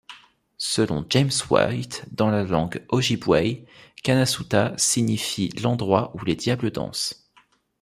Selon 0.57 1.05
James 1.09 1.29
White, 1.51 2.05
dans 2.11 2.31
la 2.31 2.41
langue 2.41 2.83
ojibway, 2.89 3.67
Kanasuta 4.01 4.73
signifie 4.75 5.49
l'endroit 5.61 6.09
où 6.15 6.25
les 6.25 6.35
diables 6.35 6.71
dansent. 6.71 7.29